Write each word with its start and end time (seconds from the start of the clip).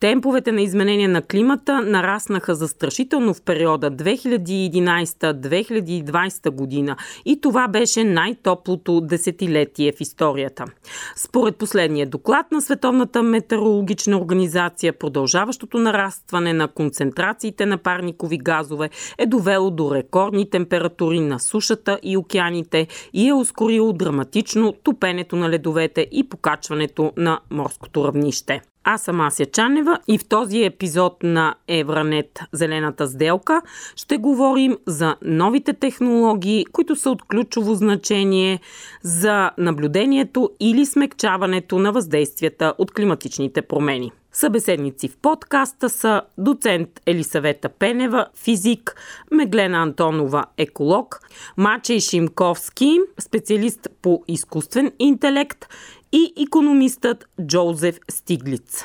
Темповете 0.00 0.52
на 0.52 0.62
изменение 0.62 1.08
на 1.08 1.22
климата 1.22 1.80
нараснаха 1.80 2.54
застрашително 2.54 3.34
в 3.34 3.42
периода 3.42 3.90
2011-2020 3.90 6.50
година 6.50 6.96
и 7.24 7.40
това 7.40 7.68
беше 7.68 8.04
най-топлото 8.04 9.00
десетилетие 9.00 9.92
в 9.92 10.00
историята. 10.00 10.64
Според 11.16 11.56
последния 11.56 12.06
доклад 12.06 12.52
на 12.52 12.60
Световната 12.60 13.22
метеорологична 13.22 14.18
организация, 14.18 14.92
продължаващото 14.92 15.78
нарастване 15.78 16.52
на 16.52 16.68
концентрациите 16.68 17.66
на 17.66 17.78
парникови 17.78 18.38
газове 18.38 18.90
е 19.18 19.26
довело 19.26 19.70
до 19.70 19.94
рекордни 19.94 20.50
температури 20.50 21.20
на 21.20 21.40
сушата 21.40 21.98
и 22.02 22.16
океаните 22.16 22.86
и 23.12 23.28
е 23.28 23.34
ускорило 23.34 23.92
драматично 23.92 24.74
топенето 24.82 25.36
на 25.36 25.50
ледовете 25.50 26.06
и 26.12 26.28
покачването 26.28 27.12
на 27.16 27.40
морското 27.50 28.04
равнище. 28.04 28.60
Аз 28.84 29.02
съм 29.02 29.20
Ася 29.20 29.46
Чанева 29.46 29.98
и 30.08 30.18
в 30.18 30.24
този 30.28 30.64
епизод 30.64 31.16
на 31.22 31.54
Евранет 31.68 32.40
Зелената 32.52 33.06
сделка 33.06 33.62
ще 33.96 34.16
говорим 34.16 34.78
за 34.86 35.16
новите 35.22 35.72
технологии, 35.72 36.64
които 36.72 36.96
са 36.96 37.10
от 37.10 37.22
ключово 37.22 37.74
значение 37.74 38.60
за 39.02 39.50
наблюдението 39.58 40.50
или 40.60 40.86
смекчаването 40.86 41.78
на 41.78 41.92
въздействията 41.92 42.74
от 42.78 42.92
климатичните 42.92 43.62
промени. 43.62 44.12
Събеседници 44.32 45.08
в 45.08 45.16
подкаста 45.16 45.88
са 45.88 46.22
доцент 46.38 46.88
Елисавета 47.06 47.68
Пенева, 47.68 48.26
физик, 48.34 48.94
Меглена 49.30 49.78
Антонова, 49.78 50.44
еколог, 50.58 51.20
Мачей 51.56 52.00
Шимковски, 52.00 52.98
специалист 53.18 53.88
по 54.02 54.22
изкуствен 54.28 54.92
интелект 54.98 55.66
и 56.12 56.32
економистът 56.46 57.28
Джозеф 57.46 57.98
Стиглиц. 58.10 58.84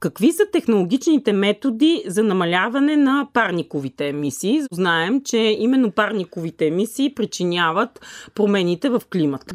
Какви 0.00 0.32
са 0.32 0.42
технологичните 0.52 1.32
методи 1.32 2.04
за 2.06 2.22
намаляване 2.22 2.96
на 2.96 3.28
парниковите 3.32 4.08
емисии? 4.08 4.62
Знаем, 4.72 5.22
че 5.24 5.38
именно 5.38 5.90
парниковите 5.90 6.66
емисии 6.66 7.14
причиняват 7.14 8.00
промените 8.34 8.88
в 8.88 9.02
климата. 9.12 9.54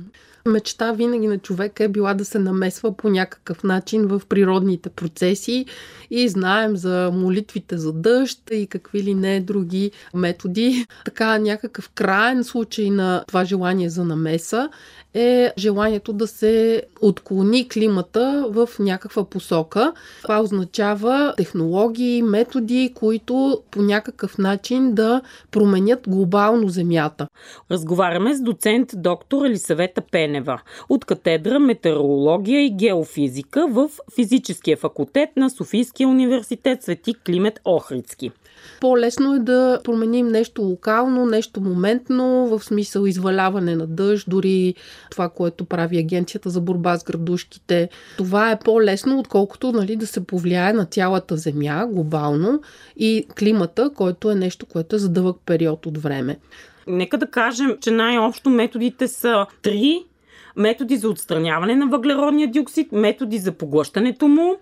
Мечта 0.49 0.91
винаги 0.91 1.27
на 1.27 1.37
човека 1.37 1.83
е 1.83 1.87
била 1.87 2.13
да 2.13 2.25
се 2.25 2.39
намесва 2.39 2.97
по 2.97 3.09
някакъв 3.09 3.63
начин 3.63 4.07
в 4.07 4.21
природните 4.29 4.89
процеси 4.89 5.65
и 6.11 6.29
знаем 6.29 6.77
за 6.77 7.11
молитвите 7.13 7.77
за 7.77 7.93
дъжд 7.93 8.39
и 8.51 8.67
какви 8.67 9.03
ли 9.03 9.13
не 9.13 9.39
други 9.39 9.91
методи. 10.13 10.85
Така 11.05 11.37
някакъв 11.37 11.89
крайен 11.89 12.43
случай 12.43 12.89
на 12.89 13.23
това 13.27 13.45
желание 13.45 13.89
за 13.89 14.05
намеса 14.05 14.69
е 15.13 15.53
желанието 15.57 16.13
да 16.13 16.27
се 16.27 16.83
отклони 17.01 17.69
климата 17.69 18.45
в 18.49 18.69
някаква 18.79 19.25
посока. 19.25 19.93
Това 20.21 20.41
означава 20.41 21.33
технологии, 21.37 22.21
методи, 22.21 22.91
които 22.95 23.61
по 23.71 23.81
някакъв 23.81 24.37
начин 24.37 24.93
да 24.93 25.21
променят 25.51 25.99
глобално 26.07 26.69
Земята. 26.69 27.27
Разговаряме 27.71 28.35
с 28.35 28.41
доцент 28.41 28.89
доктор 28.95 29.45
Елисавета 29.45 30.01
Пенева 30.39 30.61
от 30.89 31.05
катедра 31.05 31.59
Метеорология 31.59 32.65
и 32.65 32.69
геофизика 32.69 33.67
в 33.69 33.89
Физическия 34.15 34.77
факултет 34.77 35.29
на 35.37 35.49
Софийския 35.49 36.07
университет 36.07 36.83
Свети 36.83 37.13
Климет 37.25 37.59
Охридски. 37.65 38.31
По-лесно 38.81 39.35
е 39.35 39.39
да 39.39 39.81
променим 39.83 40.27
нещо 40.27 40.61
локално, 40.61 41.25
нещо 41.25 41.61
моментно, 41.61 42.47
в 42.47 42.63
смисъл 42.63 43.05
изваляване 43.05 43.75
на 43.75 43.87
дъжд, 43.87 44.25
дори 44.29 44.75
това, 45.11 45.29
което 45.29 45.65
прави 45.65 45.97
Агенцията 45.97 46.49
за 46.49 46.61
борба 46.61 46.97
с 46.97 47.03
градушките. 47.03 47.89
Това 48.17 48.51
е 48.51 48.59
по-лесно, 48.59 49.19
отколкото 49.19 49.71
нали, 49.71 49.95
да 49.95 50.07
се 50.07 50.25
повлияе 50.25 50.73
на 50.73 50.85
цялата 50.85 51.37
Земя 51.37 51.87
глобално 51.91 52.61
и 52.97 53.25
климата, 53.39 53.91
който 53.95 54.31
е 54.31 54.35
нещо, 54.35 54.65
което 54.65 54.95
е 54.95 54.99
за 54.99 55.09
дълъг 55.09 55.37
период 55.45 55.85
от 55.85 55.97
време. 55.97 56.37
Нека 56.87 57.17
да 57.17 57.27
кажем, 57.27 57.77
че 57.81 57.91
най-общо 57.91 58.49
методите 58.49 59.07
са 59.07 59.45
три 59.61 60.03
методи 60.59 60.97
за 60.97 61.09
отстраняване 61.09 61.75
на 61.75 61.87
въглеродния 61.87 62.51
диоксид, 62.51 62.91
методи 62.91 63.37
за 63.37 63.51
поглъщането 63.51 64.27
му 64.27 64.55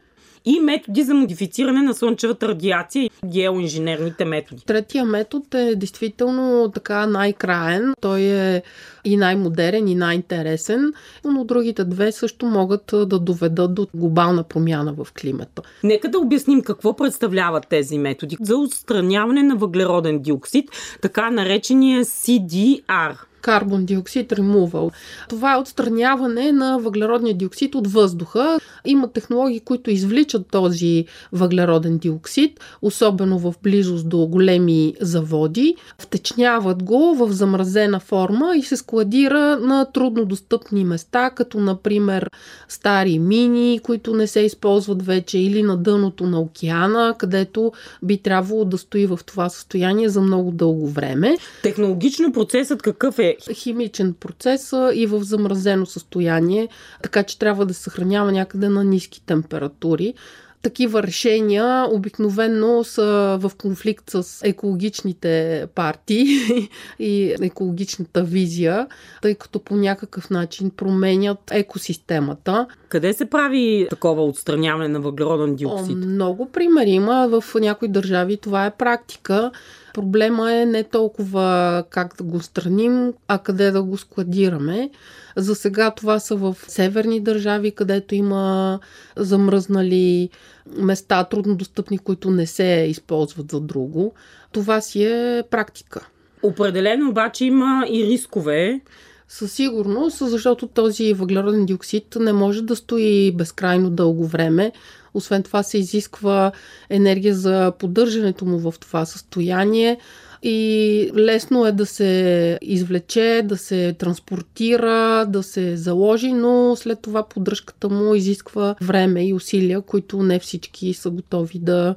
и 0.46 0.60
методи 0.60 1.04
за 1.04 1.14
модифициране 1.14 1.82
на 1.82 1.94
слънчевата 1.94 2.48
радиация 2.48 3.04
и 3.04 3.10
геоинженерните 3.26 4.26
методи. 4.26 4.64
Третия 4.66 5.06
метод 5.06 5.46
е 5.54 5.76
действително 5.76 6.72
така 6.74 7.06
най-краен. 7.08 7.94
Той 8.02 8.22
е 8.22 8.64
и 9.06 9.18
най-модерен, 9.18 9.88
и 9.88 9.96
най-интересен, 9.96 10.94
но 11.26 11.44
другите 11.44 11.86
две 11.86 12.12
също 12.12 12.46
могат 12.46 12.84
да 12.88 13.20
доведат 13.20 13.74
до 13.74 13.88
глобална 13.94 14.44
промяна 14.44 14.94
в 14.94 15.08
климата. 15.22 15.62
Нека 15.84 16.10
да 16.10 16.20
обясним 16.20 16.62
какво 16.62 16.96
представляват 16.96 17.68
тези 17.70 17.98
методи 17.98 18.38
за 18.42 18.58
отстраняване 18.58 19.44
на 19.44 19.56
въглероден 19.56 20.20
диоксид, 20.20 20.70
така 21.02 21.32
наречения 21.32 22.06
CDR 22.06 23.18
карбон 23.42 23.86
диоксид 23.86 24.32
ремувал. 24.32 24.92
Това 25.30 25.54
е 25.54 25.58
отстраняване 25.58 26.52
на 26.52 26.80
въглеродния 26.80 27.34
диоксид 27.34 27.76
от 27.76 27.88
въздуха. 27.88 28.60
Има 28.86 29.12
технологии, 29.12 29.60
които 29.60 29.92
извличат 29.92 30.48
този 30.52 31.06
въглероден 31.34 31.98
диоксид, 31.98 32.60
особено 32.82 33.40
в 33.40 33.54
близост 33.64 34.10
до 34.10 34.28
големи 34.28 34.94
заводи, 35.02 35.76
втечняват 36.00 36.84
го 36.84 37.16
в 37.16 37.32
замразена 37.32 38.00
форма 38.00 38.54
и 38.58 38.64
се 38.64 38.78
складира 38.78 39.58
на 39.58 39.86
труднодостъпни 39.86 40.84
места, 40.84 41.30
като 41.30 41.60
например 41.60 42.32
стари 42.68 43.20
мини, 43.20 43.80
които 43.84 44.14
не 44.14 44.28
се 44.28 44.40
използват 44.40 45.06
вече, 45.06 45.40
или 45.40 45.64
на 45.64 45.78
дъното 45.78 46.26
на 46.26 46.40
океана, 46.40 47.16
където 47.18 47.72
би 48.04 48.18
трябвало 48.18 48.66
да 48.66 48.78
стои 48.78 49.06
в 49.06 49.20
това 49.26 49.50
състояние 49.50 50.10
за 50.10 50.22
много 50.22 50.52
дълго 50.52 50.88
време. 50.88 51.38
Технологично 51.64 52.32
процесът 52.32 52.82
какъв 52.82 53.20
е? 53.20 53.27
Химичен 53.54 54.14
процес 54.14 54.74
и 54.94 55.06
в 55.06 55.24
замразено 55.24 55.86
състояние, 55.86 56.68
така 57.04 57.24
че 57.24 57.40
трябва 57.40 57.66
да 57.66 57.74
се 57.74 57.84
съхранява 57.84 58.32
някъде 58.32 58.70
на 58.70 58.84
ниски 58.84 59.22
температури 59.26 60.14
такива 60.62 61.04
решения 61.04 61.88
обикновенно 61.92 62.84
са 62.84 63.38
в 63.42 63.52
конфликт 63.58 64.10
с 64.10 64.42
екологичните 64.44 65.66
партии 65.76 66.26
и 67.00 67.36
екологичната 67.42 68.24
визия, 68.24 68.88
тъй 69.22 69.36
като 69.36 69.60
по 69.60 69.76
някакъв 69.76 70.30
начин 70.30 70.70
променят 70.70 71.52
екосистемата. 71.52 72.68
Къде 72.90 73.14
се 73.14 73.26
прави 73.26 73.88
такова 73.90 74.26
отстраняване 74.26 74.88
на 74.88 75.00
въглероден 75.00 75.56
диоксид? 75.56 75.96
О, 75.96 76.08
много 76.08 76.52
примери 76.52 76.90
има. 76.90 77.28
В 77.28 77.56
някои 77.56 77.88
държави 77.88 78.38
това 78.38 78.66
е 78.66 78.76
практика. 78.76 79.52
Проблема 79.98 80.54
е 80.54 80.66
не 80.66 80.84
толкова 80.84 81.84
как 81.90 82.16
да 82.18 82.24
го 82.24 82.40
страним, 82.42 83.14
а 83.28 83.38
къде 83.38 83.72
да 83.72 83.84
го 83.84 83.98
складираме. 83.98 84.90
За 85.36 85.56
сега 85.56 85.92
това 85.92 86.20
са 86.20 86.36
в 86.36 86.56
северни 86.68 87.20
държави, 87.20 87.72
където 87.72 88.16
има 88.16 88.80
замръзнали 89.16 90.30
места, 90.78 91.24
труднодостъпни, 91.24 91.98
които 91.98 92.32
не 92.32 92.46
се 92.46 92.86
използват 92.90 93.52
за 93.52 93.60
друго. 93.60 94.14
Това 94.52 94.82
си 94.82 95.04
е 95.04 95.44
практика. 95.50 96.08
Определено 96.44 97.10
обаче 97.10 97.46
има 97.46 97.86
и 97.90 98.06
рискове. 98.06 98.82
Със 99.28 99.52
сигурност, 99.52 100.18
защото 100.18 100.68
този 100.68 101.14
въглероден 101.14 101.66
диоксид 101.66 102.18
не 102.20 102.34
може 102.34 102.62
да 102.62 102.76
стои 102.76 103.32
безкрайно 103.32 103.90
дълго 103.90 104.28
време. 104.28 104.72
Освен 105.18 105.44
това 105.44 105.64
се 105.64 105.78
изисква 105.78 106.52
енергия 106.90 107.36
за 107.36 107.74
поддържането 107.80 108.46
му 108.46 108.72
в 108.72 108.74
това 108.80 109.06
състояние 109.06 109.98
и 110.44 111.12
лесно 111.16 111.66
е 111.66 111.72
да 111.72 111.86
се 111.86 112.60
извлече, 112.62 113.42
да 113.46 113.58
се 113.58 113.94
транспортира, 113.94 115.26
да 115.30 115.44
се 115.44 115.78
заложи, 115.78 116.34
но 116.34 116.76
след 116.76 117.02
това 117.02 117.24
поддръжката 117.24 117.90
му 117.90 118.16
изисква 118.16 118.76
време 118.82 119.28
и 119.28 119.34
усилия, 119.34 119.82
които 119.82 120.24
не 120.24 120.40
всички 120.40 120.94
са 120.94 121.10
готови 121.10 121.60
да 121.60 121.96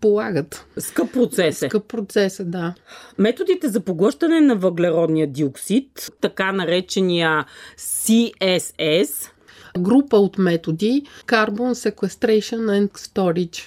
полагат. 0.00 0.66
Скъп 0.78 1.12
процес 1.12 1.62
е. 1.62 1.68
Скъп 1.68 1.88
процес 1.88 2.40
е, 2.40 2.44
да. 2.44 2.74
Методите 3.18 3.68
за 3.68 3.80
поглъщане 3.80 4.40
на 4.40 4.56
въглеродния 4.56 5.26
диоксид, 5.26 6.10
така 6.20 6.52
наречения 6.52 7.44
CSS, 7.78 9.28
група 9.78 10.16
от 10.16 10.38
методи 10.38 11.02
Carbon 11.26 11.90
Sequestration 11.90 12.58
and 12.58 12.90
Storage. 12.98 13.62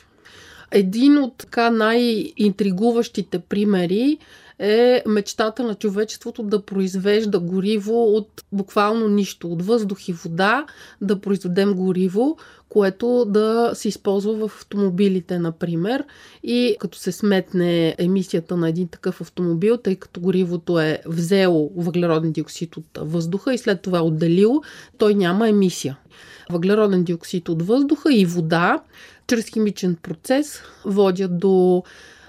Един 0.72 1.18
от 1.18 1.38
така 1.38 1.70
най-интригуващите 1.70 3.40
примери 3.40 4.18
е 4.60 5.04
мечтата 5.08 5.64
на 5.64 5.76
човечеството 5.76 6.44
да 6.44 6.62
произвежда 6.62 7.40
гориво 7.40 8.16
от 8.16 8.44
буквално 8.52 9.08
нищо, 9.08 9.48
от 9.48 9.66
въздух 9.66 10.08
и 10.08 10.14
вода, 10.14 10.66
да 11.02 11.22
произведем 11.22 11.74
гориво, 11.74 12.38
което 12.70 13.26
да 13.26 13.72
се 13.74 13.88
използва 13.88 14.48
в 14.48 14.56
автомобилите, 14.56 15.40
например. 15.40 16.04
И 16.44 16.76
като 16.80 16.98
се 16.98 17.12
сметне 17.12 17.96
емисията 17.98 18.58
на 18.58 18.70
един 18.70 18.88
такъв 18.88 19.22
автомобил, 19.22 19.78
тъй 19.78 19.96
като 19.96 20.22
горивото 20.22 20.80
е 20.80 21.02
взело 21.06 21.72
въглероден 21.76 22.32
диоксид 22.32 22.78
от 22.78 22.86
въздуха 22.98 23.54
и 23.54 23.58
след 23.58 23.82
това 23.82 24.02
отделило, 24.02 24.62
той 24.98 25.16
няма 25.16 25.50
емисия. 25.50 25.98
Въглероден 26.52 27.04
диоксид 27.04 27.50
от 27.50 27.62
въздуха 27.62 28.14
и 28.14 28.26
вода 28.26 28.82
чрез 29.28 29.46
химичен 29.46 29.96
процес 29.96 30.62
водят 30.86 31.40
до 31.40 31.84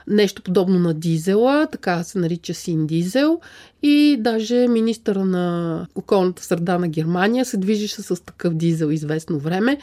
нещо 0.07 0.43
подобно 0.43 0.79
на 0.79 0.95
дизела, 0.95 1.67
така 1.73 2.05
се 2.05 2.19
нарича 2.19 2.55
син 2.55 2.87
дизел. 2.87 3.41
И 3.83 4.17
даже 4.21 4.69
министъра 4.69 5.25
на 5.25 5.87
околната 5.95 6.43
среда 6.43 6.79
на 6.79 6.89
Германия 6.89 7.45
се 7.45 7.57
движеше 7.57 8.03
с 8.03 8.25
такъв 8.25 8.55
дизел 8.55 8.91
известно 8.91 9.39
време, 9.39 9.79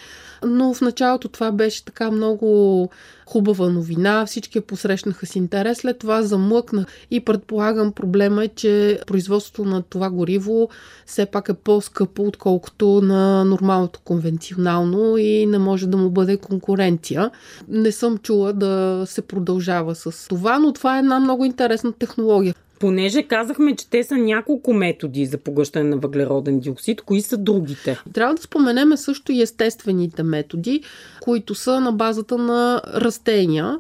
но 0.45 0.73
в 0.73 0.81
началото 0.81 1.27
това 1.27 1.51
беше 1.51 1.85
така 1.85 2.12
много 2.12 2.89
хубава 3.25 3.69
новина, 3.69 4.25
всички 4.25 4.57
я 4.57 4.62
посрещнаха 4.62 5.25
с 5.25 5.35
интерес, 5.35 5.77
след 5.77 6.00
това 6.00 6.21
замлъкна. 6.21 6.85
И 7.12 7.19
предполагам 7.19 7.91
проблема 7.91 8.44
е, 8.44 8.47
че 8.47 9.00
производството 9.07 9.65
на 9.65 9.81
това 9.81 10.09
гориво 10.09 10.69
все 11.06 11.25
пак 11.25 11.50
е 11.50 11.53
по-скъпо, 11.53 12.23
отколкото 12.23 13.01
на 13.01 13.45
нормалното 13.45 14.00
конвенционално 14.03 15.18
и 15.18 15.45
не 15.45 15.57
може 15.57 15.88
да 15.88 15.97
му 15.97 16.09
бъде 16.09 16.38
конкуренция. 16.38 17.31
Не 17.68 17.91
съм 17.91 18.18
чула 18.18 18.53
да 18.53 19.03
се 19.07 19.21
продължава 19.21 19.95
с 19.95 20.11
това, 20.30 20.60
но 20.60 20.74
това 20.74 20.96
е 20.96 21.00
една 21.00 21.19
много 21.19 21.46
интересна 21.46 21.94
технология. 21.94 22.56
Понеже 22.80 23.24
казахме, 23.24 23.75
че 23.75 23.90
те 23.90 24.04
са 24.04 24.18
няколко 24.18 24.74
методи 24.74 25.25
за 25.25 25.38
погъщане 25.38 25.90
на 25.90 25.98
въглероден 25.98 26.60
диоксид, 26.60 27.02
кои 27.02 27.22
са 27.22 27.38
другите? 27.38 27.98
Трябва 28.13 28.36
да 28.36 28.42
споменеме 28.42 28.98
също 28.98 29.31
и 29.31 29.42
естествените 29.42 30.24
методи, 30.24 30.84
които 31.22 31.56
са 31.56 31.80
на 31.80 31.92
базата 31.92 32.38
на 32.38 32.81
растения. 32.96 33.80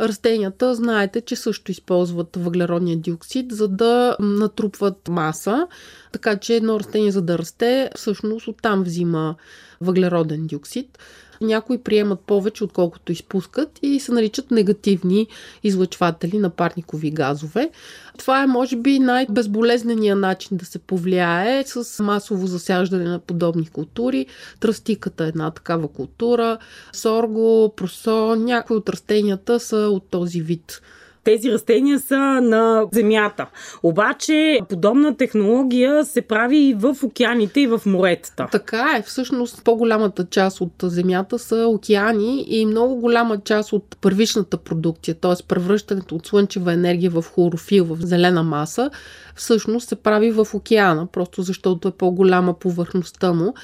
Растенията, 0.00 0.74
знаете, 0.74 1.20
че 1.20 1.36
също 1.36 1.70
използват 1.70 2.36
въглеродния 2.36 2.96
диоксид, 2.96 3.52
за 3.52 3.68
да 3.68 4.16
натрупват 4.20 5.08
маса, 5.08 5.66
така 6.12 6.36
че 6.36 6.54
едно 6.54 6.80
растение, 6.80 7.10
за 7.10 7.22
да 7.22 7.38
расте, 7.38 7.90
всъщност 7.96 8.48
оттам 8.48 8.82
взима 8.82 9.34
въглероден 9.80 10.46
диоксид 10.46 10.98
някои 11.44 11.78
приемат 11.78 12.20
повече, 12.20 12.64
отколкото 12.64 13.12
изпускат 13.12 13.78
и 13.82 14.00
се 14.00 14.12
наричат 14.12 14.50
негативни 14.50 15.26
излъчватели 15.62 16.38
на 16.38 16.50
парникови 16.50 17.10
газове. 17.10 17.70
Това 18.18 18.42
е, 18.42 18.46
може 18.46 18.76
би, 18.76 18.98
най-безболезненият 18.98 20.18
начин 20.18 20.56
да 20.56 20.64
се 20.64 20.78
повлияе 20.78 21.64
с 21.66 22.02
масово 22.02 22.46
засяждане 22.46 23.04
на 23.04 23.18
подобни 23.18 23.66
култури. 23.66 24.26
Тръстиката 24.60 25.24
е 25.24 25.28
една 25.28 25.50
такава 25.50 25.88
култура, 25.88 26.58
сорго, 26.92 27.72
просо, 27.76 28.36
някои 28.36 28.76
от 28.76 28.88
растенията 28.88 29.60
са 29.60 29.76
от 29.76 30.04
този 30.10 30.40
вид 30.40 30.82
тези 31.24 31.52
растения 31.52 31.98
са 31.98 32.18
на 32.40 32.86
земята. 32.92 33.46
Обаче 33.82 34.60
подобна 34.68 35.16
технология 35.16 36.04
се 36.04 36.22
прави 36.22 36.58
и 36.58 36.74
в 36.74 36.96
океаните, 37.02 37.60
и 37.60 37.66
в 37.66 37.80
моретата. 37.86 38.48
Така 38.52 38.94
е. 38.98 39.02
Всъщност 39.02 39.64
по-голямата 39.64 40.26
част 40.30 40.60
от 40.60 40.72
земята 40.82 41.38
са 41.38 41.66
океани 41.68 42.44
и 42.48 42.66
много 42.66 42.96
голяма 42.96 43.40
част 43.40 43.72
от 43.72 43.96
първичната 44.00 44.56
продукция, 44.56 45.14
т.е. 45.14 45.46
превръщането 45.48 46.14
от 46.14 46.26
слънчева 46.26 46.72
енергия 46.72 47.10
в 47.10 47.24
хлорофил, 47.34 47.84
в 47.84 47.96
зелена 48.00 48.42
маса, 48.42 48.90
всъщност 49.36 49.88
се 49.88 49.96
прави 49.96 50.30
в 50.30 50.46
океана, 50.54 51.06
просто 51.06 51.42
защото 51.42 51.88
е 51.88 51.92
по-голяма 51.92 52.54
повърхността 52.54 53.32
му. 53.32 53.54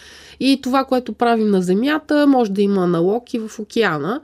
И 0.40 0.60
това, 0.62 0.84
което 0.84 1.12
правим 1.12 1.50
на 1.50 1.62
Земята, 1.62 2.26
може 2.26 2.52
да 2.52 2.62
има 2.62 2.84
аналог 2.84 3.34
и 3.34 3.38
в 3.38 3.58
океана. 3.58 4.20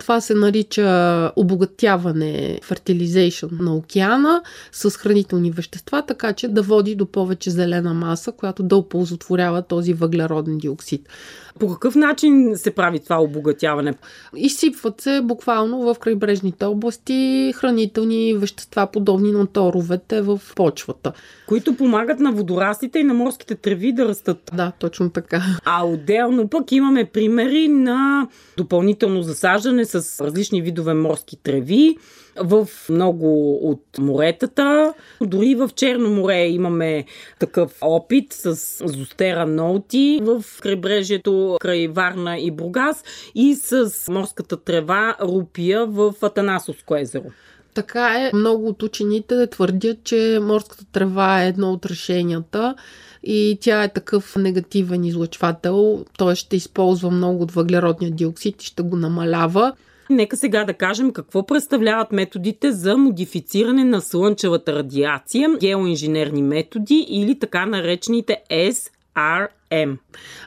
Това 0.00 0.20
се 0.20 0.34
нарича 0.34 1.32
обогатяване, 1.36 2.60
фертилизейшн 2.62 3.46
на 3.60 3.74
океана 3.76 4.42
с 4.72 4.90
хранителни 4.90 5.50
вещества, 5.50 6.02
така 6.06 6.32
че 6.32 6.48
да 6.48 6.62
води 6.62 6.94
до 6.94 7.06
повече 7.06 7.50
зелена 7.50 7.94
маса, 7.94 8.32
която 8.32 8.62
да 8.62 8.76
оползотворява 8.76 9.62
този 9.62 9.92
въглероден 9.92 10.58
диоксид. 10.58 11.08
По 11.58 11.68
какъв 11.68 11.94
начин 11.94 12.52
се 12.56 12.70
прави 12.70 13.00
това 13.00 13.22
обогатяване? 13.22 13.94
Изсипват 14.36 15.00
се 15.00 15.20
буквално 15.24 15.80
в 15.80 15.98
крайбрежните 15.98 16.64
области 16.64 17.52
хранителни 17.56 18.34
вещества, 18.34 18.88
подобни 18.92 19.32
на 19.32 19.46
торовете 19.46 20.22
в 20.22 20.40
почвата. 20.56 21.12
Които 21.48 21.76
помагат 21.76 22.20
на 22.20 22.32
водорастите 22.32 22.98
и 22.98 23.04
на 23.04 23.14
морските 23.14 23.54
треви 23.54 23.92
да 23.92 24.08
растат. 24.08 24.50
Да, 24.54 24.72
точно 24.78 25.10
така. 25.10 25.42
А 25.64 25.86
отделно 25.86 26.48
пък 26.48 26.72
имаме 26.72 27.04
примери 27.04 27.68
на 27.68 28.28
допълнително 28.56 29.22
засаждане 29.22 29.84
с 29.84 30.24
различни 30.24 30.62
видове 30.62 30.94
морски 30.94 31.36
треви 31.42 31.96
в 32.40 32.68
много 32.90 33.54
от 33.70 33.84
моретата. 33.98 34.94
Дори 35.20 35.54
в 35.54 35.70
Черно 35.76 36.10
море 36.10 36.46
имаме 36.46 37.04
такъв 37.38 37.74
опит 37.80 38.32
с 38.32 38.54
зостера 38.88 39.46
ноути 39.46 40.20
в 40.22 40.44
крайбрежието 40.60 41.56
край 41.60 41.88
Варна 41.88 42.38
и 42.38 42.50
Бургас 42.50 43.04
и 43.34 43.54
с 43.54 43.92
морската 44.08 44.56
трева 44.56 45.16
рупия 45.22 45.86
в 45.86 46.14
Атанасовско 46.22 46.96
езеро. 46.96 47.30
Така 47.74 48.14
е. 48.14 48.30
Много 48.34 48.68
от 48.68 48.82
учените 48.82 49.46
твърдят, 49.46 50.04
че 50.04 50.38
морската 50.42 50.84
трева 50.92 51.42
е 51.42 51.48
едно 51.48 51.72
от 51.72 51.86
решенията 51.86 52.74
и 53.22 53.58
тя 53.60 53.82
е 53.82 53.92
такъв 53.92 54.36
негативен 54.36 55.04
излъчвател, 55.04 56.04
т.е. 56.18 56.34
ще 56.34 56.56
използва 56.56 57.10
много 57.10 57.42
от 57.42 57.52
въглеродния 57.52 58.10
диоксид 58.10 58.62
и 58.62 58.66
ще 58.66 58.82
го 58.82 58.96
намалява. 58.96 59.72
Нека 60.10 60.36
сега 60.36 60.64
да 60.64 60.74
кажем 60.74 61.12
какво 61.12 61.46
представляват 61.46 62.12
методите 62.12 62.72
за 62.72 62.96
модифициране 62.96 63.84
на 63.84 64.00
слънчевата 64.00 64.72
радиация, 64.72 65.48
геоинженерни 65.60 66.42
методи 66.42 67.06
или 67.08 67.38
така 67.38 67.66
наречените 67.66 68.42
SRM. 68.50 69.96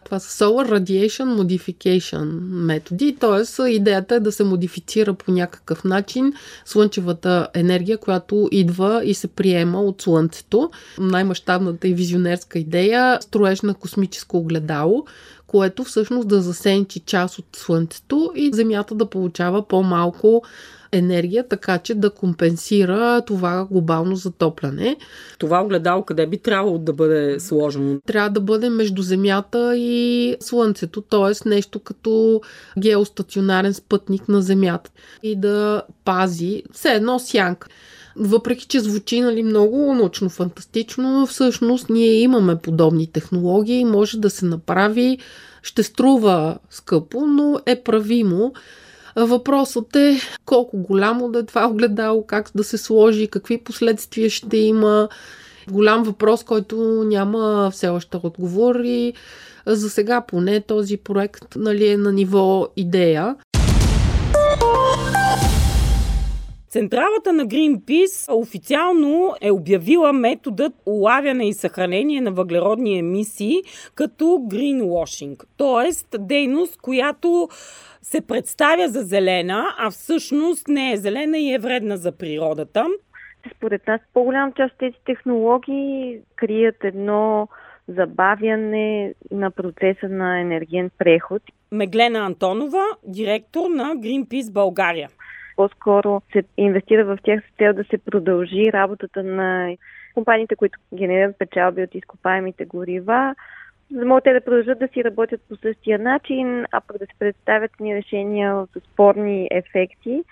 Това 0.06 0.20
са 0.20 0.46
Solar 0.46 0.80
Radiation 0.80 1.42
Modification 1.42 2.40
методи, 2.52 3.16
т.е. 3.20 3.70
идеята 3.70 4.16
е 4.16 4.20
да 4.20 4.32
се 4.32 4.44
модифицира 4.44 5.14
по 5.14 5.32
някакъв 5.32 5.84
начин 5.84 6.34
слънчевата 6.66 7.48
енергия, 7.54 7.98
която 7.98 8.50
идва 8.52 9.02
и 9.06 9.14
се 9.14 9.28
приема 9.28 9.82
от 9.82 10.02
Слънцето. 10.02 10.72
Най-мащабната 11.00 11.88
и 11.88 11.94
визионерска 11.94 12.60
идея 12.60 13.18
строеж 13.22 13.62
на 13.62 13.74
космическо 13.74 14.38
огледало, 14.38 15.06
което 15.52 15.84
всъщност 15.84 16.28
да 16.28 16.42
засенчи 16.42 17.00
част 17.00 17.40
от 17.40 17.46
Слънцето 17.56 18.32
и 18.36 18.50
Земята 18.54 18.96
да 18.96 19.06
получава 19.06 19.68
по-малко 19.68 20.44
енергия, 20.92 21.48
така 21.48 21.78
че 21.78 21.96
да 21.96 22.10
компенсира 22.10 23.22
това 23.22 23.66
глобално 23.66 24.16
затопляне. 24.16 24.98
Това 25.40 25.62
огледало 25.62 26.04
къде 26.04 26.28
би 26.28 26.38
трябвало 26.38 26.78
да 26.78 26.94
бъде 26.94 27.40
сложено? 27.40 28.00
Трябва 28.06 28.30
да 28.30 28.40
бъде 28.40 28.70
между 28.70 29.02
Земята 29.02 29.78
и 29.78 30.36
Слънцето, 30.40 31.02
т.е. 31.02 31.50
нещо 31.50 31.80
като 31.80 32.42
геостационарен 32.80 33.74
спътник 33.74 34.30
на 34.30 34.42
Земята 34.42 34.92
и 35.24 35.36
да 35.36 35.82
пази 36.06 36.64
все 36.72 36.90
едно 36.90 37.20
сянка. 37.20 37.68
Въпреки, 38.16 38.68
че 38.68 38.80
звучи 38.80 39.22
нали, 39.22 39.44
много 39.44 39.78
научно-фантастично, 39.78 41.28
всъщност 41.28 41.90
ние 41.90 42.22
имаме 42.22 42.56
подобни 42.56 43.08
технологии, 43.08 43.86
може 43.86 44.20
да 44.20 44.30
се 44.30 44.46
направи, 44.46 45.18
ще 45.62 45.84
струва 45.84 46.58
скъпо, 46.70 47.26
но 47.28 47.60
е 47.66 47.84
правимо. 47.84 48.54
Въпросът 49.16 49.96
е 49.96 50.22
колко 50.46 50.78
голямо 50.78 51.30
да 51.30 51.40
е 51.40 51.44
това 51.44 51.68
огледало, 51.68 52.26
как 52.26 52.52
да 52.56 52.64
се 52.64 52.78
сложи, 52.78 53.28
какви 53.28 53.58
последствия 53.58 54.30
ще 54.30 54.58
има. 54.58 55.10
Голям 55.72 56.04
въпрос, 56.04 56.44
който 56.44 57.04
няма 57.06 57.70
все 57.74 57.88
още 57.88 58.18
отговор 58.24 58.76
и 58.76 59.14
за 59.66 59.90
сега 59.90 60.22
поне 60.22 60.62
този 60.62 60.98
проект 60.98 61.56
нали, 61.56 61.88
е 61.88 61.98
на 61.98 62.12
ниво 62.12 62.68
идея. 62.76 63.36
Централата 66.72 67.34
на 67.34 67.44
Greenpeace 67.44 68.34
официално 68.34 69.36
е 69.42 69.52
обявила 69.52 70.14
методът 70.14 70.74
улавяне 70.86 71.48
и 71.48 71.54
съхранение 71.54 72.22
на 72.22 72.32
въглеродни 72.32 73.00
емисии 73.00 73.62
като 73.96 74.26
greenwashing, 74.26 75.44
т.е. 75.58 76.18
дейност, 76.18 76.82
която 76.82 77.48
се 78.02 78.28
представя 78.28 78.88
за 78.88 79.02
зелена, 79.02 79.66
а 79.78 79.92
всъщност 79.92 80.68
не 80.68 80.92
е 80.92 80.98
зелена 80.98 81.38
и 81.38 81.54
е 81.54 81.60
вредна 81.60 81.98
за 81.98 82.18
природата. 82.18 82.86
Според 83.56 83.88
нас 83.88 84.02
по-голям 84.14 84.54
част 84.54 84.74
от 84.74 84.80
тези 84.80 84.98
технологии 85.06 86.20
крият 86.36 86.84
едно 86.84 87.48
забавяне 87.88 89.14
на 89.32 89.52
процеса 89.52 90.10
на 90.10 90.40
енергиен 90.40 90.92
преход. 90.98 91.42
Меглена 91.72 92.20
Антонова, 92.20 92.84
директор 93.04 93.70
на 93.70 93.96
Greenpeace 93.96 94.52
България 94.52 95.10
по-скоро 95.62 96.22
се 96.32 96.44
инвестира 96.58 97.06
в 97.06 97.18
тях 97.24 97.44
с 97.44 97.58
цел 97.58 97.74
да 97.74 97.84
се 97.84 97.98
продължи 97.98 98.72
работата 98.74 99.24
на 99.24 99.76
компаниите, 100.14 100.56
които 100.56 100.80
генерират 100.94 101.38
печалби 101.38 101.84
от 101.84 101.96
изкопаемите 101.96 102.66
горива, 102.66 103.36
за 103.92 104.00
да 104.00 104.06
могат 104.06 104.24
те 104.24 104.34
да 104.34 104.42
продължат 104.42 104.80
да 104.80 104.88
си 104.88 105.04
работят 105.04 105.42
по 105.50 105.56
същия 105.56 106.00
начин, 106.00 106.66
а 106.72 106.82
пък 106.82 106.98
да 106.98 107.06
се 107.06 107.20
представят 107.20 107.80
ни 107.80 107.96
решения 107.96 108.66
с 108.74 108.80
спорни 108.80 109.48
ефекти, 109.52 110.24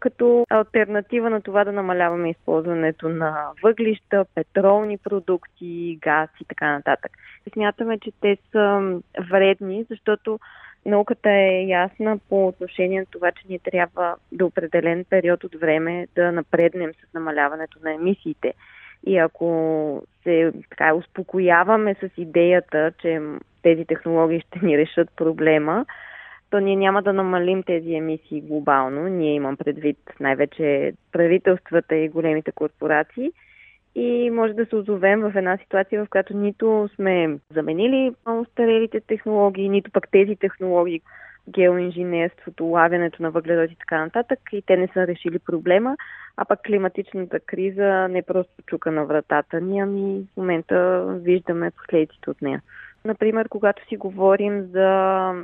като 0.00 0.44
альтернатива 0.50 1.30
на 1.30 1.40
това 1.40 1.64
да 1.64 1.72
намаляваме 1.72 2.30
използването 2.30 3.08
на 3.08 3.48
въглища, 3.62 4.24
петролни 4.34 4.98
продукти, 4.98 5.98
газ 6.00 6.30
и 6.40 6.44
така 6.44 6.72
нататък. 6.72 7.12
Смятаме, 7.52 7.98
че 7.98 8.10
те 8.20 8.38
са 8.52 8.96
вредни, 9.30 9.86
защото 9.90 10.38
науката 10.86 11.30
е 11.30 11.64
ясна 11.66 12.18
по 12.28 12.46
отношение 12.48 13.00
на 13.00 13.06
това, 13.06 13.30
че 13.32 13.48
ни 13.48 13.58
трябва 13.58 14.16
до 14.32 14.46
определен 14.46 15.04
период 15.10 15.44
от 15.44 15.54
време 15.54 16.06
да 16.14 16.32
напреднем 16.32 16.92
с 16.92 17.14
намаляването 17.14 17.78
на 17.84 17.94
емисиите. 17.94 18.54
И 19.06 19.18
ако 19.18 20.02
се 20.22 20.52
така, 20.70 20.94
успокояваме 20.94 21.94
с 21.94 22.08
идеята, 22.16 22.92
че 22.98 23.20
тези 23.62 23.84
технологии 23.84 24.40
ще 24.40 24.66
ни 24.66 24.78
решат 24.78 25.10
проблема, 25.16 25.86
то 26.50 26.60
ние 26.60 26.76
няма 26.76 27.02
да 27.02 27.12
намалим 27.12 27.62
тези 27.62 27.94
емисии 27.94 28.40
глобално. 28.40 29.08
Ние 29.08 29.34
имам 29.34 29.56
предвид 29.56 29.98
най-вече 30.20 30.92
правителствата 31.12 31.96
и 31.96 32.08
големите 32.08 32.52
корпорации. 32.52 33.32
И 33.98 34.30
може 34.30 34.52
да 34.52 34.66
се 34.66 34.76
озовем 34.76 35.20
в 35.20 35.32
една 35.36 35.56
ситуация, 35.56 36.04
в 36.04 36.08
която 36.08 36.36
нито 36.36 36.88
сме 36.94 37.38
заменили 37.54 38.14
устарелите 38.40 39.00
технологии, 39.00 39.68
нито 39.68 39.90
пък 39.90 40.08
тези 40.10 40.36
технологии, 40.36 41.00
геоинженерството, 41.48 42.64
лавянето 42.64 43.22
на 43.22 43.30
въглерод 43.30 43.70
и 43.70 43.76
така 43.78 44.04
нататък, 44.04 44.38
и 44.52 44.62
те 44.62 44.76
не 44.76 44.88
са 44.88 45.06
решили 45.06 45.38
проблема, 45.38 45.96
а 46.36 46.44
пък 46.44 46.60
климатичната 46.66 47.40
криза 47.40 48.08
не 48.10 48.22
просто 48.22 48.62
чука 48.66 48.90
на 48.90 49.04
вратата 49.04 49.60
ни, 49.60 49.80
ами 49.80 50.26
в 50.32 50.36
момента 50.36 51.04
виждаме 51.22 51.70
последиците 51.70 52.30
от 52.30 52.42
нея. 52.42 52.62
Например, 53.04 53.48
когато 53.48 53.88
си 53.88 53.96
говорим 53.96 54.62
за 54.62 54.88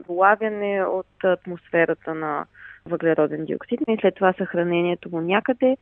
лавяне 0.08 0.84
от 0.84 1.24
атмосферата 1.24 2.14
на 2.14 2.46
въглероден 2.86 3.44
диоксид 3.44 3.80
и 3.88 3.98
след 4.00 4.14
това 4.14 4.32
съхранението 4.32 5.10
му 5.12 5.20
някъде, 5.20 5.76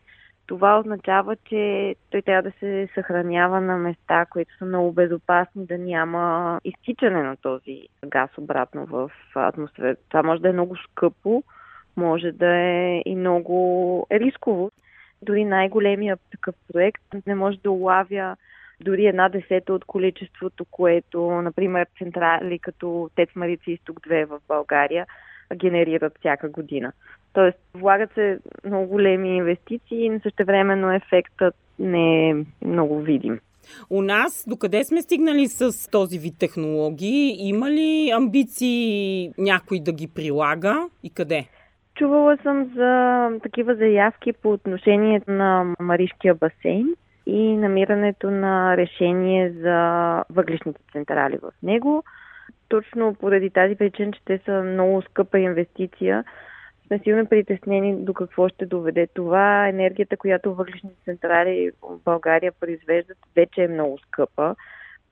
това 0.50 0.78
означава, 0.78 1.37
че 1.37 1.95
той 2.11 2.23
трябва 2.23 2.42
да 2.42 2.52
се 2.59 2.88
съхранява 2.95 3.61
на 3.61 3.76
места, 3.76 4.26
които 4.26 4.57
са 4.59 4.64
много 4.64 4.92
безопасни, 4.92 5.66
да 5.66 5.78
няма 5.78 6.61
изтичане 6.64 7.23
на 7.23 7.37
този 7.37 7.88
газ 8.07 8.30
обратно 8.38 8.87
в 8.87 9.11
атмосферата. 9.35 10.02
Това 10.09 10.23
може 10.23 10.42
да 10.42 10.49
е 10.49 10.52
много 10.52 10.76
скъпо, 10.76 11.42
може 11.97 12.33
да 12.33 12.57
е 12.57 13.02
и 13.07 13.16
много 13.16 14.07
рисково. 14.12 14.71
Дори 15.23 15.45
най-големия 15.45 16.19
такъв 16.30 16.54
проект 16.73 17.02
не 17.26 17.35
може 17.35 17.59
да 17.59 17.71
улавя 17.71 18.37
дори 18.80 19.07
една 19.07 19.28
десета 19.28 19.73
от 19.73 19.85
количеството, 19.85 20.64
което, 20.64 21.30
например, 21.30 21.87
централи 21.99 22.59
като 22.59 23.11
ТЕЦ 23.16 23.37
Марица 23.37 23.71
Изток 23.71 24.00
2 24.00 24.25
в 24.25 24.40
България 24.49 25.07
генерират 25.57 26.12
всяка 26.19 26.49
година. 26.49 26.92
Тоест, 27.33 27.59
влагат 27.75 28.11
се 28.14 28.38
много 28.64 28.87
големи 28.87 29.37
инвестиции, 29.37 30.09
но 30.09 30.21
същевременно 30.21 30.92
ефектът 30.92 31.54
не 31.78 32.30
е 32.30 32.35
много 32.64 33.00
видим. 33.00 33.40
У 33.90 34.02
нас, 34.02 34.45
докъде 34.49 34.85
сме 34.85 35.02
стигнали 35.02 35.47
с 35.47 35.90
този 35.90 36.19
вид 36.19 36.35
технологии? 36.38 37.37
Има 37.38 37.71
ли 37.71 38.11
амбиции 38.14 39.30
някой 39.38 39.80
да 39.80 39.92
ги 39.92 40.09
прилага 40.14 40.88
и 41.02 41.11
къде? 41.11 41.49
Чувала 41.95 42.38
съм 42.42 42.71
за 42.76 43.28
такива 43.42 43.75
заявки 43.75 44.33
по 44.33 44.52
отношение 44.52 45.23
на 45.28 45.75
Маришкия 45.80 46.35
басейн 46.35 46.87
и 47.26 47.57
намирането 47.57 48.30
на 48.30 48.76
решение 48.76 49.52
за 49.52 50.25
въглишните 50.30 50.80
централи 50.92 51.38
в 51.42 51.52
него. 51.62 52.04
Точно 52.71 53.15
поради 53.15 53.50
тази 53.50 53.75
причина, 53.75 54.12
че 54.12 54.21
те 54.25 54.41
са 54.45 54.62
много 54.62 55.03
скъпа 55.03 55.39
инвестиция, 55.39 56.25
сме 56.87 56.99
силно 56.99 57.27
притеснени 57.27 58.05
до 58.05 58.15
какво 58.15 58.49
ще 58.49 58.67
доведе 58.67 59.07
това. 59.15 59.69
Енергията, 59.69 60.17
която 60.17 60.55
въглишните 60.55 60.95
централи 61.05 61.71
в 61.83 61.99
България 62.05 62.53
произвеждат, 62.61 63.19
вече 63.37 63.62
е 63.62 63.69
много 63.69 63.99
скъпа. 63.99 64.55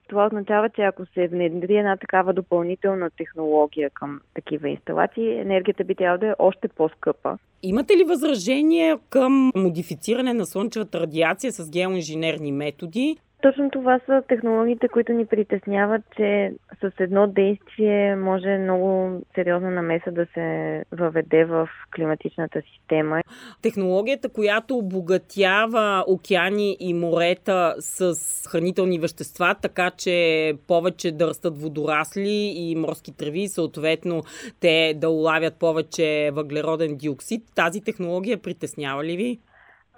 Това 0.08 0.26
означава, 0.26 0.70
че 0.70 0.82
ако 0.82 1.06
се 1.06 1.28
внедри 1.28 1.76
една 1.76 1.96
такава 1.96 2.32
допълнителна 2.32 3.10
технология 3.10 3.90
към 3.90 4.20
такива 4.34 4.68
инсталации, 4.68 5.38
енергията 5.38 5.84
би 5.84 5.94
трябвало 5.94 6.18
да 6.18 6.26
е 6.26 6.34
още 6.38 6.68
по-скъпа. 6.68 7.38
Имате 7.62 7.96
ли 7.96 8.04
възражение 8.04 8.96
към 9.10 9.52
модифициране 9.54 10.34
на 10.34 10.46
слънчевата 10.46 11.00
радиация 11.00 11.52
с 11.52 11.70
геоинженерни 11.70 12.52
методи? 12.52 13.16
Точно 13.42 13.70
това 13.70 14.00
са 14.06 14.22
технологиите, 14.28 14.88
които 14.88 15.12
ни 15.12 15.26
притесняват, 15.26 16.02
че 16.16 16.52
с 16.80 16.92
едно 17.00 17.26
действие 17.26 18.16
може 18.16 18.58
много 18.58 19.10
сериозна 19.34 19.70
намеса 19.70 20.12
да 20.12 20.26
се 20.34 20.84
въведе 20.92 21.44
в 21.44 21.68
климатичната 21.96 22.62
система. 22.72 23.22
Технологията, 23.62 24.28
която 24.28 24.76
обогатява 24.76 26.04
океани 26.06 26.76
и 26.80 26.94
морета 26.94 27.74
с 27.78 28.14
хранителни 28.48 28.98
вещества, 28.98 29.54
така 29.62 29.90
че 29.90 30.52
повече 30.66 31.12
да 31.12 31.26
растат 31.26 31.62
водорасли 31.62 32.52
и 32.56 32.74
морски 32.76 33.16
треви, 33.16 33.48
съответно 33.48 34.22
те 34.60 34.94
да 34.96 35.08
улавят 35.08 35.58
повече 35.58 36.30
въглероден 36.32 36.96
диоксид. 36.96 37.42
Тази 37.54 37.80
технология 37.80 38.38
притеснява 38.38 39.04
ли 39.04 39.16
ви? 39.16 39.38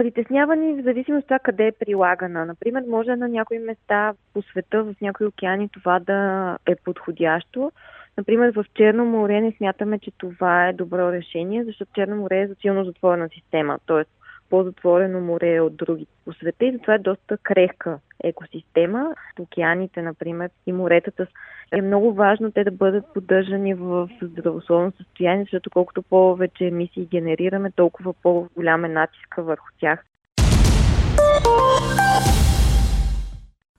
Притеснява 0.01 0.57
ни 0.57 0.73
в 0.73 0.85
зависимост 0.85 1.23
от 1.23 1.27
това 1.27 1.39
къде 1.39 1.67
е 1.67 1.73
прилагана. 1.73 2.47
Например, 2.47 2.83
може 2.89 3.17
на 3.17 3.29
някои 3.29 3.59
места 3.59 4.15
по 4.35 4.43
света, 4.43 4.85
в 4.85 4.95
някои 5.01 5.27
океани 5.27 5.69
това 5.69 5.99
да 5.99 6.59
е 6.67 6.77
подходящо. 6.77 7.73
Например, 8.19 8.53
в 8.53 8.65
Черно 8.75 9.05
море 9.05 9.41
не 9.41 9.53
смятаме, 9.53 9.99
че 9.99 10.11
това 10.19 10.69
е 10.69 10.73
добро 10.73 11.13
решение, 11.13 11.65
защото 11.65 11.93
Черно 11.95 12.17
море 12.17 12.41
е 12.41 12.49
силно 12.61 12.85
затворена 12.85 13.29
система, 13.29 13.79
т.е. 13.87 14.05
по-затворено 14.51 15.21
море 15.21 15.61
от 15.61 15.77
други 15.77 16.07
по 16.25 16.33
света 16.33 16.65
и 16.67 16.73
затова 16.73 16.95
е 16.95 16.99
доста 16.99 17.39
крехка 17.39 17.99
екосистема. 18.25 19.15
Океаните, 19.41 20.03
например, 20.03 20.51
и 20.67 20.73
моретата 20.73 21.27
е 21.73 21.83
много 21.83 22.15
важно 22.15 22.53
те 22.53 22.65
да 22.65 22.71
бъдат 22.71 23.05
поддържани 23.15 23.75
в 23.75 24.09
здравословно 24.23 24.93
състояние, 24.97 25.45
защото 25.45 25.71
колкото 25.71 26.03
повече 26.03 26.65
емисии 26.65 27.07
генерираме, 27.07 27.71
толкова 27.71 28.15
по-голям 28.23 28.85
е 28.85 28.89
натиска 28.89 29.43
върху 29.43 29.67
тях. 29.81 30.05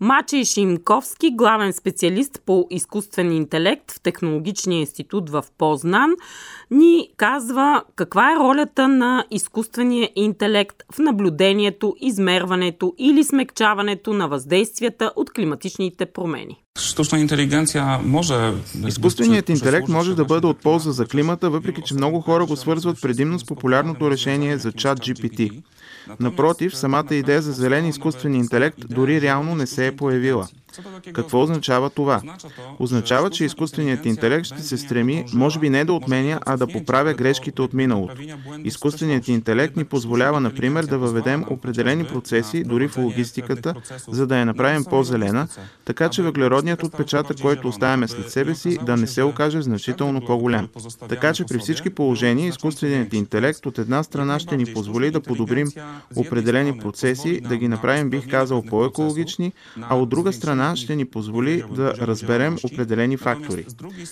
Мачей 0.01 0.45
Шимковски, 0.45 1.35
главен 1.35 1.73
специалист 1.73 2.41
по 2.45 2.67
изкуствен 2.69 3.31
интелект 3.31 3.91
в 3.91 4.01
Технологичния 4.01 4.79
институт 4.79 5.29
в 5.29 5.43
Познан, 5.57 6.09
ни 6.71 7.09
казва 7.17 7.83
каква 7.95 8.31
е 8.31 8.35
ролята 8.35 8.87
на 8.87 9.25
изкуствения 9.31 10.09
интелект 10.15 10.75
в 10.93 10.99
наблюдението, 10.99 11.95
измерването 11.99 12.93
или 12.97 13.23
смекчаването 13.23 14.13
на 14.13 14.27
въздействията 14.27 15.11
от 15.15 15.33
климатичните 15.33 16.05
промени. 16.05 16.63
може... 18.03 18.53
Изкуственият 18.87 19.49
интелект 19.49 19.87
може 19.87 20.15
да 20.15 20.25
бъде 20.25 20.47
от 20.47 20.57
полза 20.57 20.91
за 20.91 21.05
климата, 21.05 21.49
въпреки 21.49 21.81
че 21.85 21.93
много 21.93 22.21
хора 22.21 22.45
го 22.45 22.55
свързват 22.55 23.01
предимно 23.01 23.39
с 23.39 23.45
популярното 23.45 24.11
решение 24.11 24.57
за 24.57 24.71
чат 24.71 24.99
GPT. 24.99 25.61
Напротив, 26.19 26.77
самата 26.77 27.07
идея 27.11 27.41
за 27.41 27.51
зелен 27.51 27.85
изкуствен 27.85 28.35
интелект 28.35 28.77
дори 28.89 29.21
реално 29.21 29.55
не 29.55 29.67
се 29.67 29.87
е 29.87 29.95
появила. 29.95 30.47
Какво 31.13 31.41
означава 31.41 31.89
това? 31.89 32.21
Означава, 32.79 33.29
че 33.29 33.45
изкуственият 33.45 34.05
интелект 34.05 34.45
ще 34.45 34.61
се 34.61 34.77
стреми, 34.77 35.25
може 35.33 35.59
би 35.59 35.69
не 35.69 35.85
да 35.85 35.93
отменя, 35.93 36.39
а 36.45 36.57
да 36.57 36.67
поправя 36.67 37.13
грешките 37.13 37.61
от 37.61 37.73
миналото. 37.73 38.21
Изкуственият 38.63 39.27
интелект 39.27 39.75
ни 39.75 39.85
позволява, 39.85 40.39
например, 40.39 40.83
да 40.83 40.97
въведем 40.97 41.45
определени 41.49 42.03
процеси, 42.03 42.63
дори 42.63 42.87
в 42.87 42.97
логистиката, 42.97 43.75
за 44.07 44.27
да 44.27 44.37
я 44.37 44.45
направим 44.45 44.85
по-зелена, 44.85 45.47
така 45.85 46.09
че 46.09 46.21
въглеродният 46.21 46.83
отпечатък, 46.83 47.41
който 47.41 47.67
оставяме 47.67 48.07
след 48.07 48.31
себе 48.31 48.55
си, 48.55 48.77
да 48.85 48.97
не 48.97 49.07
се 49.07 49.23
окаже 49.23 49.61
значително 49.61 50.25
по-голям. 50.25 50.67
Така 51.09 51.33
че 51.33 51.45
при 51.45 51.59
всички 51.59 51.89
положения 51.89 52.47
изкуственият 52.47 53.13
интелект 53.13 53.65
от 53.65 53.77
една 53.77 54.03
страна 54.03 54.39
ще 54.39 54.57
ни 54.57 54.65
позволи 54.65 55.11
да 55.11 55.21
подобрим 55.21 55.67
определени 56.15 56.77
процеси, 56.77 57.41
да 57.41 57.57
ги 57.57 57.67
направим, 57.67 58.09
бих 58.09 58.29
казал, 58.29 58.63
по-екологични, 58.63 59.53
а 59.81 59.97
от 59.97 60.09
друга 60.09 60.33
страна 60.33 60.51
страна 60.51 60.75
ще 60.91 60.95
ни 60.95 61.05
позволи 61.05 61.63
да 61.75 61.93
разберем 62.01 62.57
определени 62.63 63.17
фактори. 63.17 63.65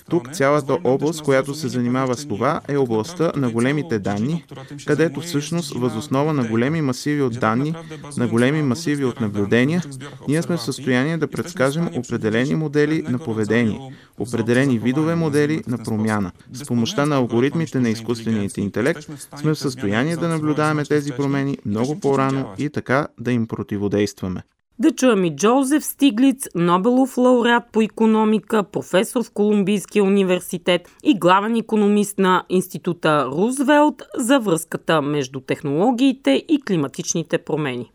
Тук 0.10 0.34
цялата 0.34 0.78
област, 0.84 1.22
която 1.22 1.56
се 1.56 1.68
занимава 1.68 2.16
с 2.16 2.28
това, 2.28 2.62
е 2.68 2.78
областта 2.78 3.32
на 3.36 3.50
големите 3.50 4.00
данни, 4.00 4.46
където 4.86 5.22
всъщност 5.22 5.74
възоснова 5.76 6.34
на 6.34 6.44
големи 6.44 6.82
масиви 6.82 7.22
от 7.22 7.40
данни, 7.40 7.76
на 8.18 8.28
големи 8.28 8.62
масиви 8.62 9.06
от 9.06 9.22
наблюдения, 9.22 9.84
ние 10.28 10.42
сме 10.42 10.58
в 10.58 10.62
състояние 10.62 11.18
да 11.18 11.28
предскажем 11.28 11.90
определени 11.96 12.56
модели 12.56 13.04
на 13.10 13.20
поведение, 13.20 13.80
определени 14.18 14.80
видове 14.80 15.16
модели 15.16 15.64
на 15.68 15.78
промяна. 15.78 16.32
С 16.54 16.66
помощта 16.66 17.06
на 17.06 17.16
алгоритмите 17.16 17.80
на 17.80 17.90
изкуственият 17.90 18.58
интелект 18.58 19.08
сме 19.40 19.54
в 19.54 19.60
състояние 19.60 20.18
да 20.18 20.28
наблюдаваме 20.28 20.86
тези 20.86 21.12
промени 21.12 21.58
много 21.66 22.00
по-рано 22.00 22.54
и 22.58 22.70
така 22.70 23.08
да 23.20 23.32
им 23.32 23.48
противодействаме. 23.48 24.44
Да 24.80 24.92
чуем 24.92 25.24
и 25.26 25.30
Джозеф 25.30 25.84
Стиглиц, 25.84 26.48
Нобелов 26.56 27.18
лауреат 27.18 27.72
по 27.72 27.82
економика, 27.82 28.64
професор 28.64 29.24
в 29.24 29.32
Колумбийския 29.32 30.04
университет 30.04 30.88
и 31.04 31.20
главен 31.20 31.56
економист 31.56 32.18
на 32.18 32.46
института 32.50 33.26
Рузвелт 33.28 34.04
за 34.18 34.40
връзката 34.40 35.02
между 35.02 35.42
технологиите 35.42 36.46
и 36.48 36.62
климатичните 36.62 37.38
промени. 37.38 37.92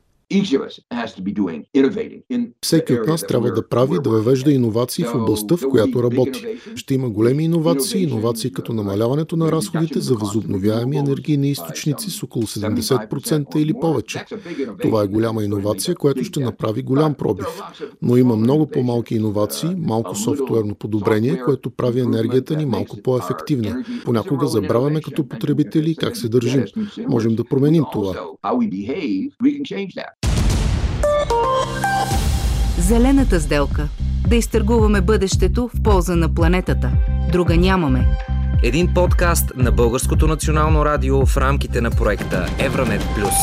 Всеки 2.61 2.93
от 2.93 3.07
нас 3.07 3.27
трябва 3.27 3.53
да 3.53 3.69
прави, 3.69 3.99
да 4.05 4.11
въвежда 4.11 4.53
иновации 4.53 5.05
в 5.05 5.15
областта, 5.15 5.57
в 5.57 5.69
която 5.71 6.03
работи. 6.03 6.47
Ще 6.75 6.95
има 6.95 7.11
големи 7.11 7.45
иновации, 7.45 8.03
иновации 8.03 8.53
като 8.53 8.73
намаляването 8.73 9.37
на 9.37 9.53
разходите 9.53 10.01
за 10.01 10.15
възобновяеми 10.15 10.97
енергийни 10.97 11.51
източници 11.51 12.11
с 12.11 12.23
около 12.23 12.45
70% 12.45 13.57
или 13.57 13.75
повече. 13.81 14.25
Това 14.83 15.03
е 15.03 15.07
голяма 15.07 15.45
иновация, 15.45 15.95
която 15.95 16.25
ще 16.25 16.41
направи 16.41 16.83
голям 16.83 17.15
пробив. 17.15 17.47
Но 18.03 18.17
има 18.17 18.37
много 18.37 18.67
по-малки 18.67 19.15
иновации, 19.15 19.71
малко 19.79 20.15
софтуерно 20.17 20.75
подобрение, 20.75 21.41
което 21.45 21.71
прави 21.71 22.01
енергията 22.01 22.57
ни 22.57 22.67
малко 22.67 22.97
по-ефективна. 23.03 23.85
Понякога 24.05 24.47
забравяме 24.47 25.01
като 25.01 25.29
потребители 25.29 25.97
как 25.97 26.17
се 26.17 26.29
държим. 26.29 26.65
Можем 27.09 27.35
да 27.35 27.45
променим 27.45 27.85
това. 27.93 28.15
Зелената 32.79 33.41
сделка. 33.41 33.89
Да 34.29 34.37
изтъргуваме 34.37 35.01
бъдещето 35.01 35.71
в 35.75 35.83
полза 35.83 36.17
на 36.17 36.35
планетата. 36.35 36.91
Друга 37.33 37.57
нямаме. 37.57 38.07
Един 38.63 38.95
подкаст 38.95 39.53
на 39.57 39.73
Българското 39.73 40.27
национално 40.27 40.85
радио 40.85 41.27
в 41.27 41.37
рамките 41.37 41.81
на 41.81 41.91
проекта 41.91 42.47
Евранет 42.59 43.03
Плюс. 43.15 43.35